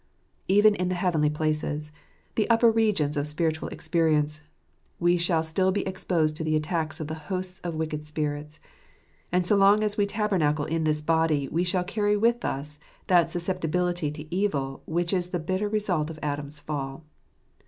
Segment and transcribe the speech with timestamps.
[0.47, 1.91] Even in the heavenly places—
[2.35, 4.41] the upper regions of spiritual experience—
[4.99, 8.59] we shall still be exposed to the attacks of the hosts of wicked spirits;
[9.31, 13.29] and so long as we tabernacle in this body, we shall carry with us that
[13.29, 17.05] susceptibility to evil which is the bitter result of Adam's fall.